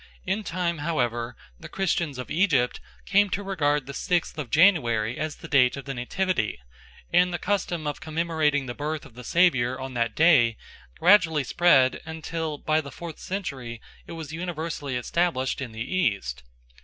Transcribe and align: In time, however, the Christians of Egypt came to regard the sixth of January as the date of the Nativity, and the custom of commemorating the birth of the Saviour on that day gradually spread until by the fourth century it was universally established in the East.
In 0.25 0.43
time, 0.43 0.79
however, 0.79 1.35
the 1.59 1.69
Christians 1.69 2.17
of 2.17 2.31
Egypt 2.31 2.79
came 3.05 3.29
to 3.29 3.43
regard 3.43 3.85
the 3.85 3.93
sixth 3.93 4.35
of 4.39 4.49
January 4.49 5.15
as 5.15 5.35
the 5.35 5.47
date 5.47 5.77
of 5.77 5.85
the 5.85 5.93
Nativity, 5.93 6.57
and 7.13 7.31
the 7.31 7.37
custom 7.37 7.85
of 7.85 8.01
commemorating 8.01 8.65
the 8.65 8.73
birth 8.73 9.05
of 9.05 9.13
the 9.13 9.23
Saviour 9.23 9.79
on 9.79 9.93
that 9.93 10.15
day 10.15 10.57
gradually 10.97 11.43
spread 11.43 12.01
until 12.03 12.57
by 12.57 12.81
the 12.81 12.89
fourth 12.89 13.19
century 13.19 13.79
it 14.07 14.13
was 14.13 14.33
universally 14.33 14.95
established 14.95 15.61
in 15.61 15.71
the 15.71 15.95
East. 15.95 16.41